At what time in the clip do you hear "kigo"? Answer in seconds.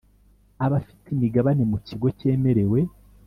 1.87-2.07